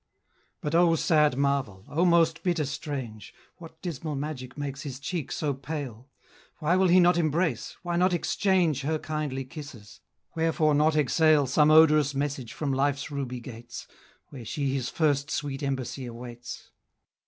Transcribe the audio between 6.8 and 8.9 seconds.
he not embrace, why not exchange